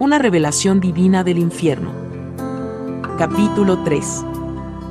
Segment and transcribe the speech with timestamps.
[0.00, 1.90] Una revelación divina del infierno.
[3.18, 4.24] Capítulo 3.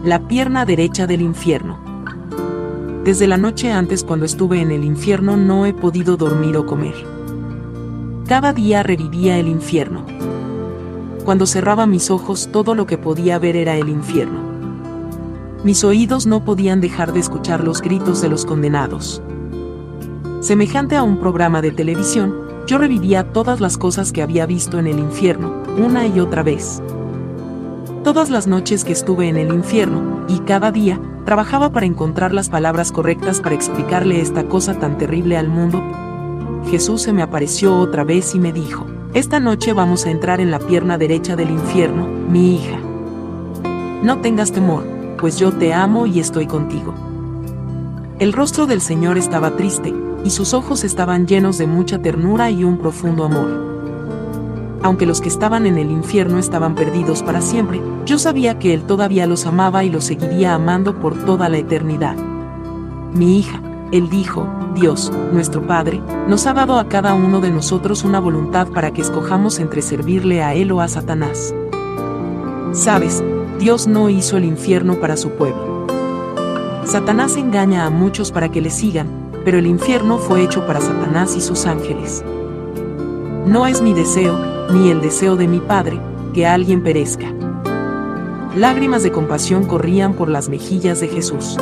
[0.04, 1.80] La pierna derecha del infierno.
[3.06, 6.94] Desde la noche antes cuando estuve en el infierno no he podido dormir o comer.
[8.28, 10.06] Cada día revivía el infierno.
[11.24, 14.42] Cuando cerraba mis ojos todo lo que podía ver era el infierno.
[15.64, 19.22] Mis oídos no podían dejar de escuchar los gritos de los condenados.
[20.42, 24.88] Semejante a un programa de televisión, yo revivía todas las cosas que había visto en
[24.88, 26.82] el infierno, una y otra vez.
[28.04, 32.50] Todas las noches que estuve en el infierno, y cada día, trabajaba para encontrar las
[32.50, 35.82] palabras correctas para explicarle esta cosa tan terrible al mundo.
[36.70, 40.52] Jesús se me apareció otra vez y me dijo, esta noche vamos a entrar en
[40.52, 42.80] la pierna derecha del infierno, mi hija.
[44.04, 44.84] No tengas temor,
[45.18, 46.94] pues yo te amo y estoy contigo.
[48.20, 49.94] El rostro del Señor estaba triste,
[50.28, 53.48] y sus ojos estaban llenos de mucha ternura y un profundo amor.
[54.84, 58.84] Aunque los que estaban en el infierno estaban perdidos para siempre, yo sabía que Él
[58.84, 62.18] todavía los amaba y los seguiría amando por toda la eternidad.
[63.14, 63.62] Mi hija,
[63.94, 68.68] Él dijo, Dios, nuestro Padre, nos ha dado a cada uno de nosotros una voluntad
[68.68, 71.56] para que escojamos entre servirle a Él o a Satanás.
[72.74, 73.24] Sabes,
[73.60, 75.88] Dios no hizo el infierno para su pueblo.
[76.84, 81.38] Satanás engaña a muchos para que le sigan, pero el infierno fue hecho para Satanás
[81.38, 82.22] y sus ángeles.
[83.46, 84.38] No es mi deseo,
[84.74, 86.02] ni el deseo de mi Padre,
[86.34, 87.34] que alguien perezca.
[88.58, 91.56] Lágrimas de compasión corrían por las mejillas de Jesús.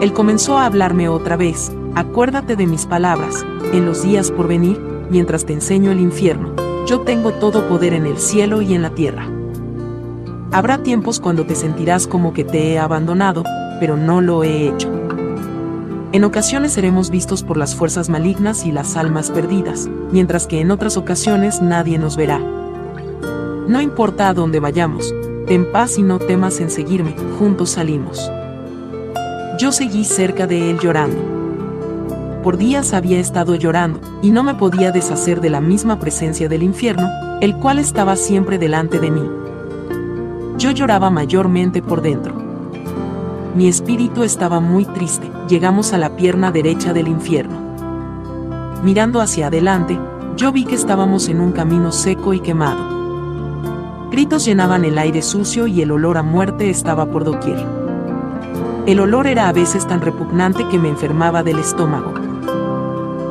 [0.00, 4.80] Él comenzó a hablarme otra vez, acuérdate de mis palabras, en los días por venir,
[5.10, 6.54] mientras te enseño el infierno,
[6.86, 9.28] yo tengo todo poder en el cielo y en la tierra.
[10.50, 13.44] Habrá tiempos cuando te sentirás como que te he abandonado,
[13.80, 14.93] pero no lo he hecho.
[16.14, 20.70] En ocasiones seremos vistos por las fuerzas malignas y las almas perdidas, mientras que en
[20.70, 22.38] otras ocasiones nadie nos verá.
[23.66, 25.12] No importa a dónde vayamos,
[25.48, 28.30] ten paz y no temas en seguirme, juntos salimos.
[29.58, 31.20] Yo seguí cerca de él llorando.
[32.44, 36.62] Por días había estado llorando, y no me podía deshacer de la misma presencia del
[36.62, 37.08] infierno,
[37.40, 39.28] el cual estaba siempre delante de mí.
[40.58, 42.36] Yo lloraba mayormente por dentro.
[43.56, 47.58] Mi espíritu estaba muy triste, llegamos a la pierna derecha del infierno.
[48.82, 49.98] Mirando hacia adelante,
[50.36, 52.94] yo vi que estábamos en un camino seco y quemado.
[54.10, 57.64] Gritos llenaban el aire sucio y el olor a muerte estaba por doquier.
[58.86, 62.14] El olor era a veces tan repugnante que me enfermaba del estómago.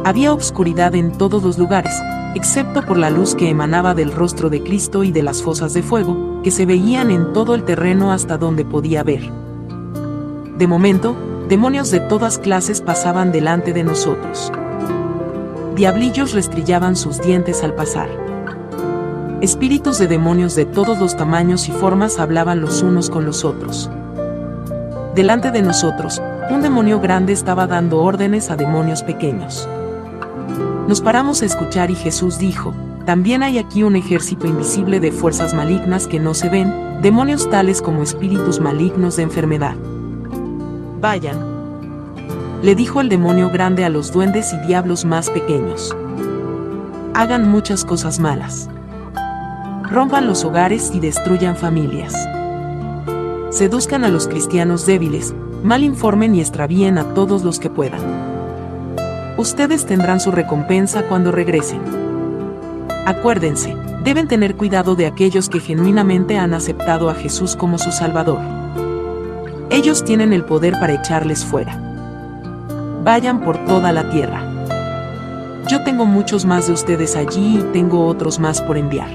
[0.04, 1.94] Había obscuridad en todos los lugares,
[2.36, 5.84] excepto por la luz que emanaba del rostro de Cristo y de las fosas de
[5.84, 9.32] fuego, que se veían en todo el terreno hasta donde podía ver.
[10.58, 11.16] De momento,
[11.48, 14.52] demonios de todas clases pasaban delante de nosotros.
[15.76, 18.10] Diablillos restrillaban sus dientes al pasar.
[19.42, 23.90] Espíritus de demonios de todos los tamaños y formas hablaban los unos con los otros.
[25.16, 29.68] Delante de nosotros, un demonio grande estaba dando órdenes a demonios pequeños.
[30.88, 32.74] Nos paramos a escuchar y Jesús dijo,
[33.06, 37.82] también hay aquí un ejército invisible de fuerzas malignas que no se ven, demonios tales
[37.82, 39.76] como espíritus malignos de enfermedad.
[41.04, 41.38] Vayan.
[42.62, 45.94] Le dijo el demonio grande a los duendes y diablos más pequeños.
[47.14, 48.70] Hagan muchas cosas malas.
[49.84, 52.16] Rompan los hogares y destruyan familias.
[53.50, 58.00] Seduzcan a los cristianos débiles, mal informen y extravíen a todos los que puedan.
[59.36, 61.82] Ustedes tendrán su recompensa cuando regresen.
[63.06, 63.76] Acuérdense,
[64.06, 68.63] deben tener cuidado de aquellos que genuinamente han aceptado a Jesús como su Salvador.
[69.74, 71.76] Ellos tienen el poder para echarles fuera.
[73.04, 74.44] Vayan por toda la tierra.
[75.68, 79.10] Yo tengo muchos más de ustedes allí y tengo otros más por enviar.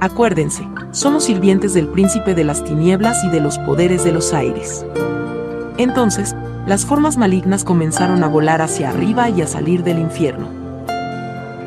[0.00, 4.86] Acuérdense, somos sirvientes del príncipe de las tinieblas y de los poderes de los aires.
[5.76, 6.34] Entonces,
[6.66, 10.48] las formas malignas comenzaron a volar hacia arriba y a salir del infierno.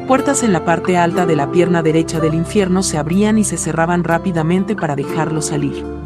[0.08, 3.58] Puertas en la parte alta de la pierna derecha del infierno se abrían y se
[3.58, 6.01] cerraban rápidamente para dejarlo salir.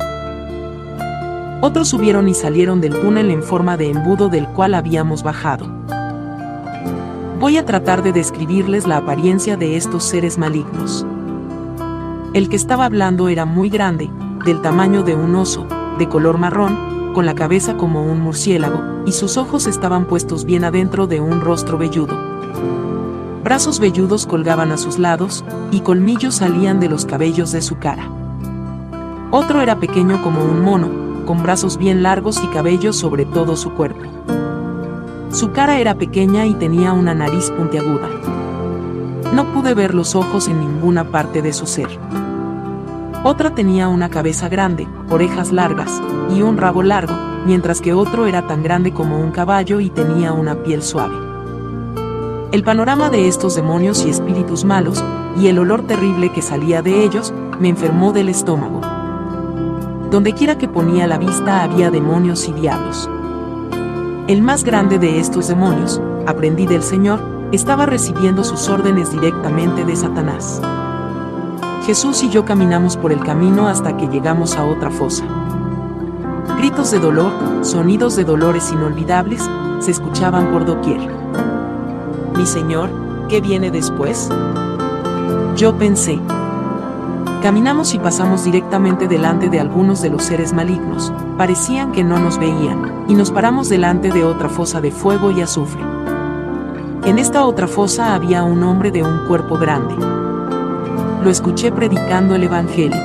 [1.65, 5.65] Otros subieron y salieron del túnel en forma de embudo del cual habíamos bajado.
[7.39, 11.07] Voy a tratar de describirles la apariencia de estos seres malignos.
[12.35, 14.11] El que estaba hablando era muy grande,
[14.45, 15.65] del tamaño de un oso,
[15.97, 20.65] de color marrón, con la cabeza como un murciélago, y sus ojos estaban puestos bien
[20.65, 22.15] adentro de un rostro velludo.
[23.43, 28.07] Brazos velludos colgaban a sus lados, y colmillos salían de los cabellos de su cara.
[29.31, 33.71] Otro era pequeño como un mono, con brazos bien largos y cabellos sobre todo su
[33.73, 34.03] cuerpo.
[35.31, 38.07] Su cara era pequeña y tenía una nariz puntiaguda.
[39.33, 41.89] No pude ver los ojos en ninguna parte de su ser.
[43.23, 46.01] Otra tenía una cabeza grande, orejas largas,
[46.33, 50.31] y un rabo largo, mientras que otro era tan grande como un caballo y tenía
[50.31, 51.15] una piel suave.
[52.51, 55.03] El panorama de estos demonios y espíritus malos,
[55.37, 58.81] y el olor terrible que salía de ellos, me enfermó del estómago.
[60.15, 63.09] Dondequiera que ponía la vista había demonios y diablos.
[64.29, 67.19] El más grande de estos demonios, aprendí del Señor,
[67.51, 70.61] estaba recibiendo sus órdenes directamente de Satanás.
[71.85, 75.25] Jesús y yo caminamos por el camino hasta que llegamos a otra fosa.
[76.59, 77.33] Gritos de dolor,
[77.65, 79.43] sonidos de dolores inolvidables,
[79.79, 81.09] se escuchaban por doquier.
[82.37, 82.89] Mi Señor,
[83.27, 84.29] ¿qué viene después?
[85.57, 86.21] Yo pensé.
[87.45, 92.39] Caminamos y pasamos directamente delante de algunos de los seres malignos, parecían que no nos
[92.39, 95.83] veían, y nos paramos delante de otra fosa de fuego y azufre.
[97.05, 99.93] En esta otra fosa había un hombre de un cuerpo grande.
[101.23, 102.97] Lo escuché predicando el Evangelio.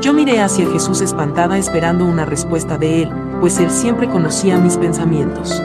[0.00, 3.10] Yo miré hacia Jesús espantada esperando una respuesta de él,
[3.40, 5.60] pues él siempre conocía mis pensamientos.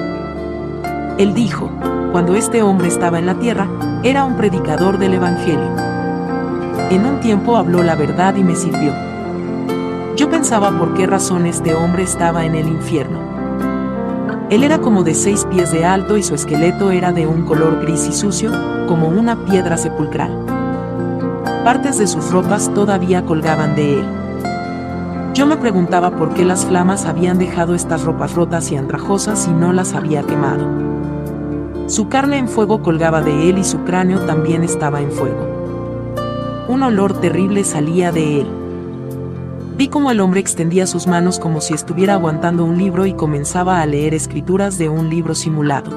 [1.20, 1.70] Él dijo,
[2.12, 3.68] cuando este hombre estaba en la tierra,
[4.02, 5.93] era un predicador del Evangelio.
[6.94, 8.94] En un tiempo habló la verdad y me sirvió.
[10.16, 13.18] Yo pensaba por qué razón este hombre estaba en el infierno.
[14.52, 17.82] Él era como de seis pies de alto y su esqueleto era de un color
[17.82, 18.52] gris y sucio,
[18.88, 20.38] como una piedra sepulcral.
[21.64, 24.06] Partes de sus ropas todavía colgaban de él.
[25.34, 29.52] Yo me preguntaba por qué las flamas habían dejado estas ropas rotas y andrajosas y
[29.52, 30.68] no las había quemado.
[31.88, 35.53] Su carne en fuego colgaba de él y su cráneo también estaba en fuego.
[36.68, 38.48] Un olor terrible salía de él.
[39.78, 43.82] Vi como el hombre extendía sus manos como si estuviera aguantando un libro y comenzaba
[43.82, 45.92] a leer escrituras de un libro simulado.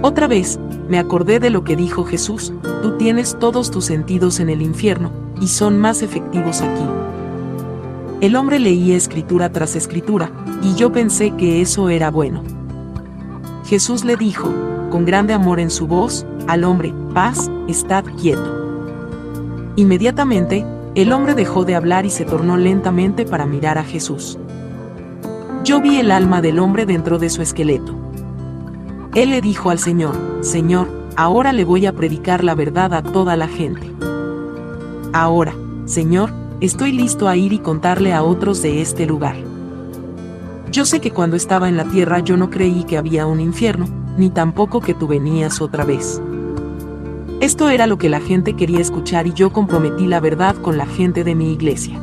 [0.00, 2.52] Otra vez, me acordé de lo que dijo Jesús,
[2.82, 5.10] tú tienes todos tus sentidos en el infierno,
[5.40, 6.84] y son más efectivos aquí.
[8.20, 10.30] El hombre leía escritura tras escritura,
[10.62, 12.44] y yo pensé que eso era bueno.
[13.64, 14.52] Jesús le dijo,
[14.90, 18.62] con grande amor en su voz, al hombre, paz, estad quieto.
[19.76, 24.38] Inmediatamente, el hombre dejó de hablar y se tornó lentamente para mirar a Jesús.
[25.64, 27.94] Yo vi el alma del hombre dentro de su esqueleto.
[29.14, 33.36] Él le dijo al Señor, Señor, ahora le voy a predicar la verdad a toda
[33.36, 33.90] la gente.
[35.14, 35.54] Ahora,
[35.86, 36.30] Señor,
[36.60, 39.36] estoy listo a ir y contarle a otros de este lugar.
[40.70, 43.86] Yo sé que cuando estaba en la tierra yo no creí que había un infierno,
[44.18, 46.20] ni tampoco que tú venías otra vez.
[47.42, 50.86] Esto era lo que la gente quería escuchar y yo comprometí la verdad con la
[50.86, 52.00] gente de mi iglesia.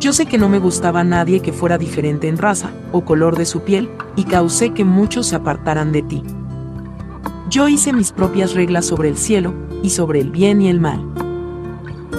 [0.00, 3.36] Yo sé que no me gustaba a nadie que fuera diferente en raza o color
[3.36, 6.22] de su piel, y causé que muchos se apartaran de ti.
[7.50, 9.52] Yo hice mis propias reglas sobre el cielo,
[9.82, 11.04] y sobre el bien y el mal.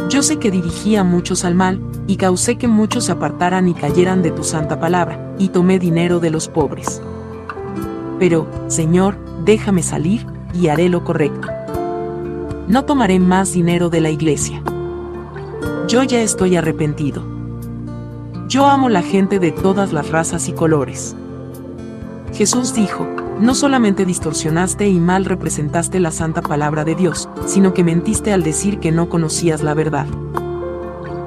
[0.08, 3.74] Yo sé que dirigí a muchos al mal, y causé que muchos se apartaran y
[3.74, 7.02] cayeran de tu santa palabra, y tomé dinero de los pobres.
[8.20, 11.57] Pero, Señor, déjame salir, y haré lo correcto
[12.68, 14.62] no tomaré más dinero de la iglesia.
[15.88, 17.24] Yo ya estoy arrepentido.
[18.50, 21.16] Yo amo la gente de todas las razas y colores.
[22.34, 23.08] Jesús dijo,
[23.40, 28.44] no solamente distorsionaste y mal representaste la santa palabra de Dios, sino que mentiste al
[28.44, 30.08] decir que no conocías la verdad.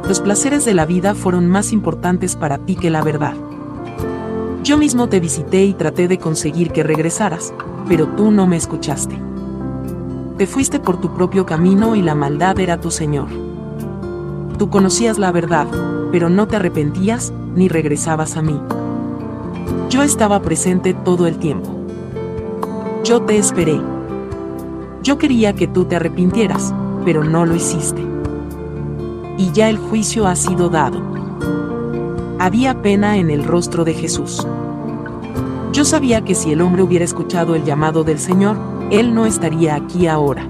[0.06, 3.34] Los placeres de la vida fueron más importantes para ti que la verdad.
[4.62, 7.54] Yo mismo te visité y traté de conseguir que regresaras,
[7.88, 9.29] pero tú no me escuchaste.
[10.40, 13.28] Te fuiste por tu propio camino y la maldad era tu Señor.
[14.56, 15.66] Tú conocías la verdad,
[16.12, 18.58] pero no te arrepentías ni regresabas a mí.
[19.90, 21.68] Yo estaba presente todo el tiempo.
[23.04, 23.82] Yo te esperé.
[25.02, 26.72] Yo quería que tú te arrepintieras,
[27.04, 28.02] pero no lo hiciste.
[29.36, 31.02] Y ya el juicio ha sido dado.
[32.38, 34.46] Había pena en el rostro de Jesús.
[35.74, 39.76] Yo sabía que si el hombre hubiera escuchado el llamado del Señor, él no estaría
[39.76, 40.46] aquí ahora.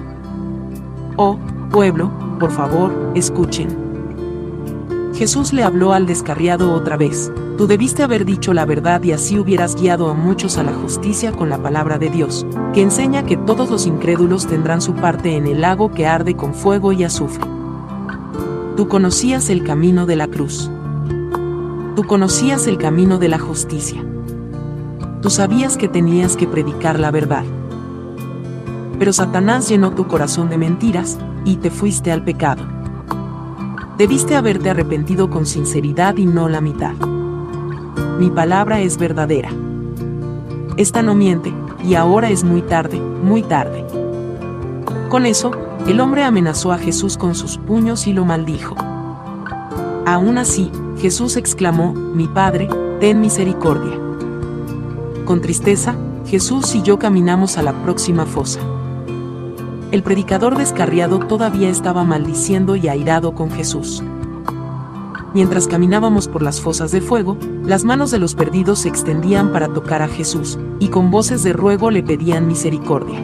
[1.16, 1.38] Oh,
[1.70, 3.68] pueblo, por favor, escuchen.
[5.14, 9.38] Jesús le habló al descarriado otra vez, tú debiste haber dicho la verdad y así
[9.38, 13.36] hubieras guiado a muchos a la justicia con la palabra de Dios, que enseña que
[13.36, 17.44] todos los incrédulos tendrán su parte en el lago que arde con fuego y azufre.
[18.76, 20.70] Tú conocías el camino de la cruz.
[21.94, 24.02] Tú conocías el camino de la justicia.
[25.20, 27.44] Tú sabías que tenías que predicar la verdad
[29.00, 32.62] pero Satanás llenó tu corazón de mentiras, y te fuiste al pecado.
[33.96, 36.92] Debiste haberte arrepentido con sinceridad y no la mitad.
[38.18, 39.48] Mi palabra es verdadera.
[40.76, 41.50] Esta no miente,
[41.82, 43.86] y ahora es muy tarde, muy tarde.
[45.08, 45.50] Con eso,
[45.86, 48.76] el hombre amenazó a Jesús con sus puños y lo maldijo.
[50.04, 52.68] Aún así, Jesús exclamó, Mi Padre,
[53.00, 53.98] ten misericordia.
[55.24, 55.94] Con tristeza,
[56.26, 58.60] Jesús y yo caminamos a la próxima fosa.
[59.90, 64.04] El predicador descarriado todavía estaba maldiciendo y airado con Jesús.
[65.34, 69.66] Mientras caminábamos por las fosas de fuego, las manos de los perdidos se extendían para
[69.68, 73.18] tocar a Jesús, y con voces de ruego le pedían misericordia.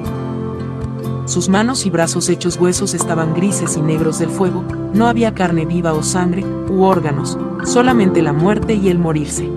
[1.26, 5.66] Sus manos y brazos hechos huesos estaban grises y negros del fuego, no había carne
[5.66, 9.48] viva o sangre, u órganos, solamente la muerte y el morirse.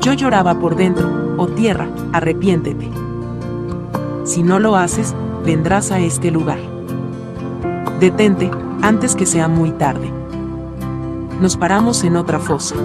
[0.00, 2.90] Yo lloraba por dentro, oh tierra, arrepiéntete.
[4.24, 5.14] Si no lo haces,
[5.44, 6.58] vendrás a este lugar.
[8.00, 8.50] Detente,
[8.82, 10.10] antes que sea muy tarde.
[11.40, 12.76] Nos paramos en otra fosa.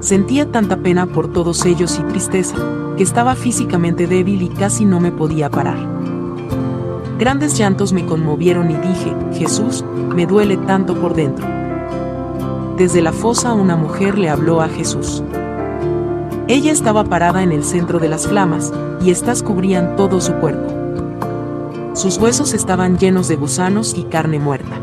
[0.00, 2.56] Sentía tanta pena por todos ellos y tristeza,
[2.96, 5.78] que estaba físicamente débil y casi no me podía parar.
[7.18, 11.46] Grandes llantos me conmovieron y dije, Jesús, me duele tanto por dentro.
[12.76, 15.22] Desde la fosa una mujer le habló a Jesús.
[16.48, 20.83] Ella estaba parada en el centro de las flamas, y estas cubrían todo su cuerpo.
[21.94, 24.80] Sus huesos estaban llenos de gusanos y carne muerta.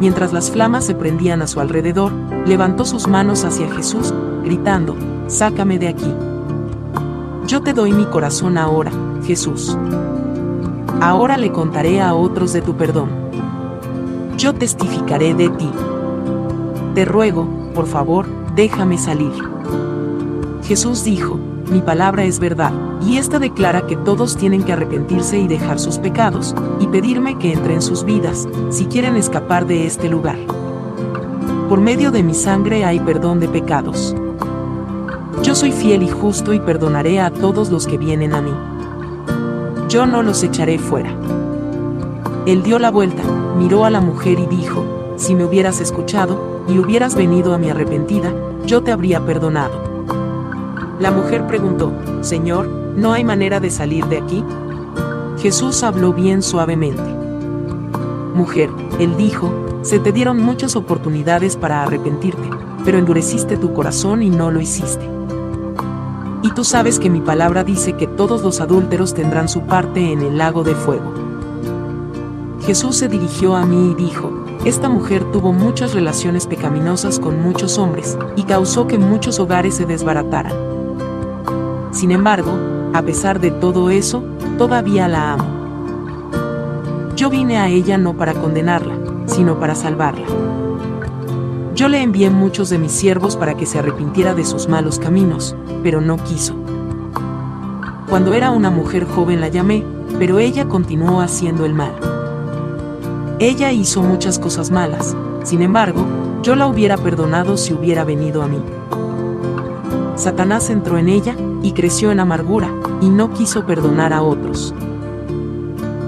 [0.00, 2.12] Mientras las flamas se prendían a su alrededor,
[2.46, 4.96] levantó sus manos hacia Jesús, gritando,
[5.26, 6.12] Sácame de aquí.
[7.46, 8.90] Yo te doy mi corazón ahora,
[9.24, 9.76] Jesús.
[11.02, 13.10] Ahora le contaré a otros de tu perdón.
[14.38, 15.70] Yo testificaré de ti.
[16.94, 19.32] Te ruego, por favor, déjame salir.
[20.64, 21.38] Jesús dijo,
[21.72, 25.96] mi palabra es verdad, y esta declara que todos tienen que arrepentirse y dejar sus
[25.98, 30.36] pecados, y pedirme que entre en sus vidas, si quieren escapar de este lugar.
[31.70, 34.14] Por medio de mi sangre hay perdón de pecados.
[35.42, 38.52] Yo soy fiel y justo y perdonaré a todos los que vienen a mí.
[39.88, 41.16] Yo no los echaré fuera.
[42.44, 43.22] Él dio la vuelta,
[43.56, 44.84] miró a la mujer y dijo,
[45.16, 48.30] si me hubieras escuchado, y hubieras venido a mi arrepentida,
[48.66, 49.91] yo te habría perdonado.
[51.02, 54.44] La mujer preguntó, Señor, ¿no hay manera de salir de aquí?
[55.36, 57.02] Jesús habló bien suavemente.
[58.36, 62.48] Mujer, él dijo, se te dieron muchas oportunidades para arrepentirte,
[62.84, 65.04] pero endureciste tu corazón y no lo hiciste.
[66.44, 70.20] Y tú sabes que mi palabra dice que todos los adúlteros tendrán su parte en
[70.20, 71.12] el lago de fuego.
[72.64, 77.76] Jesús se dirigió a mí y dijo, esta mujer tuvo muchas relaciones pecaminosas con muchos
[77.76, 80.71] hombres, y causó que muchos hogares se desbarataran.
[82.02, 82.58] Sin embargo,
[82.94, 84.24] a pesar de todo eso,
[84.58, 85.44] todavía la amo.
[87.14, 90.26] Yo vine a ella no para condenarla, sino para salvarla.
[91.76, 95.54] Yo le envié muchos de mis siervos para que se arrepintiera de sus malos caminos,
[95.84, 96.56] pero no quiso.
[98.08, 99.84] Cuando era una mujer joven la llamé,
[100.18, 101.94] pero ella continuó haciendo el mal.
[103.38, 106.04] Ella hizo muchas cosas malas, sin embargo,
[106.42, 108.58] yo la hubiera perdonado si hubiera venido a mí.
[110.14, 114.74] Satanás entró en ella, y creció en amargura, y no quiso perdonar a otros.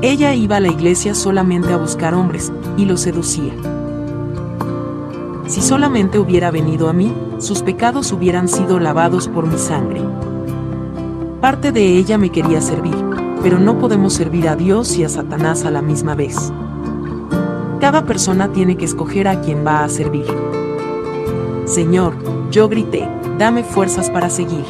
[0.03, 3.55] Ella iba a la iglesia solamente a buscar hombres, y los seducía.
[5.47, 10.03] Si solamente hubiera venido a mí, sus pecados hubieran sido lavados por mi sangre.
[11.41, 12.97] Parte de ella me quería servir,
[13.43, 16.53] pero no podemos servir a Dios y a Satanás a la misma vez.
[17.81, 20.25] Cada persona tiene que escoger a quien va a servir.
[21.67, 22.15] Señor,
[22.51, 23.07] yo grité,
[23.39, 24.65] dame fuerzas para seguir.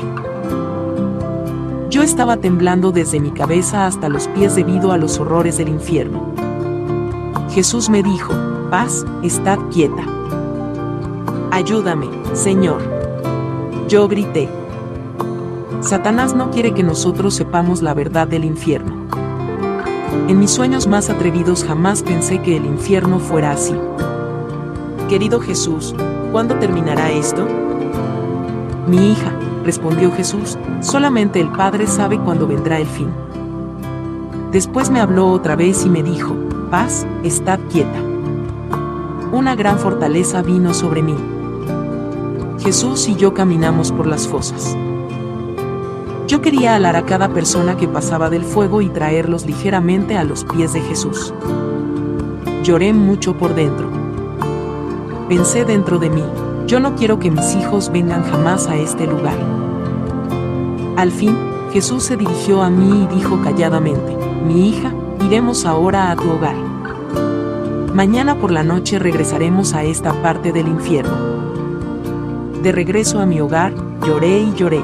[1.90, 6.33] Yo estaba temblando desde mi cabeza hasta los pies debido a los horrores del infierno.
[7.50, 8.35] Jesús me dijo,
[8.71, 10.02] paz, estad quieta.
[11.52, 12.83] Ayúdame, Señor.
[13.88, 14.49] Yo grité.
[15.80, 19.04] Satanás no quiere que nosotros sepamos la verdad del infierno.
[20.26, 23.75] En mis sueños más atrevidos jamás pensé que el infierno fuera así.
[25.09, 25.94] Querido Jesús,
[26.33, 27.47] ¿cuándo terminará esto?
[28.87, 29.33] Mi hija,
[29.64, 33.09] respondió Jesús, solamente el Padre sabe cuándo vendrá el fin.
[34.53, 36.35] Después me habló otra vez y me dijo,
[36.71, 37.99] paz, estad quieta.
[39.33, 41.17] Una gran fortaleza vino sobre mí.
[42.61, 44.76] Jesús y yo caminamos por las fosas.
[46.29, 50.45] Yo quería alar a cada persona que pasaba del fuego y traerlos ligeramente a los
[50.45, 51.33] pies de Jesús.
[52.62, 53.88] Lloré mucho por dentro.
[55.29, 56.25] Pensé dentro de mí,
[56.66, 59.37] yo no quiero que mis hijos vengan jamás a este lugar.
[60.97, 61.37] Al fin,
[61.73, 64.16] Jesús se dirigió a mí y dijo calladamente,
[64.47, 64.92] mi hija,
[65.26, 66.56] iremos ahora a tu hogar.
[67.92, 71.16] Mañana por la noche regresaremos a esta parte del infierno.
[72.62, 73.75] De regreso a mi hogar,
[74.06, 74.83] lloré y lloré.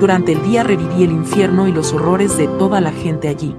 [0.00, 3.54] Durante el día reviví el infierno y los horrores de toda la gente allí.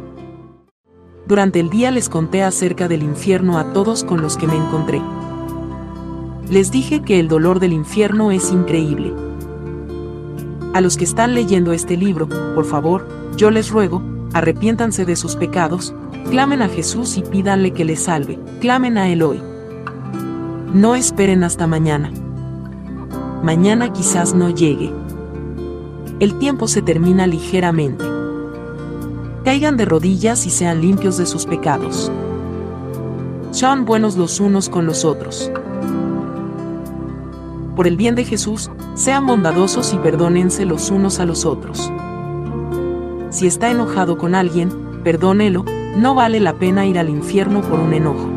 [1.25, 5.01] Durante el día les conté acerca del infierno a todos con los que me encontré.
[6.49, 9.13] Les dije que el dolor del infierno es increíble.
[10.73, 13.07] A los que están leyendo este libro, por favor,
[13.37, 14.01] yo les ruego,
[14.33, 15.93] arrepiéntanse de sus pecados,
[16.29, 19.41] clamen a Jesús y pídanle que les salve, clamen a Él hoy.
[20.73, 22.11] No esperen hasta mañana.
[23.43, 24.91] Mañana quizás no llegue.
[26.19, 28.03] El tiempo se termina ligeramente.
[29.43, 32.11] Caigan de rodillas y sean limpios de sus pecados.
[33.51, 35.51] Sean buenos los unos con los otros.
[37.75, 41.91] Por el bien de Jesús, sean bondadosos y perdónense los unos a los otros.
[43.31, 44.71] Si está enojado con alguien,
[45.03, 45.65] perdónelo,
[45.97, 48.29] no vale la pena ir al infierno por un enojo.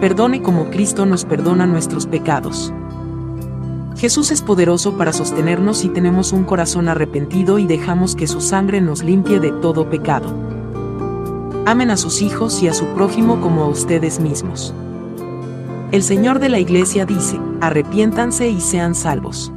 [0.00, 2.72] Perdone como Cristo nos perdona nuestros pecados.
[3.96, 8.80] Jesús es poderoso para sostenernos si tenemos un corazón arrepentido y dejamos que su sangre
[8.80, 10.34] nos limpie de todo pecado.
[11.64, 14.74] Amen a sus hijos y a su prójimo como a ustedes mismos.
[15.92, 19.52] El Señor de la Iglesia dice, arrepiéntanse y sean salvos.